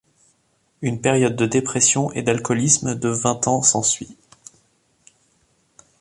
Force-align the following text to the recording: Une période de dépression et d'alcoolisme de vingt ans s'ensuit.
Une 0.81 0.99
période 0.99 1.35
de 1.35 1.45
dépression 1.45 2.11
et 2.13 2.23
d'alcoolisme 2.23 2.95
de 2.95 3.09
vingt 3.09 3.47
ans 3.47 3.61
s'ensuit. 3.61 4.17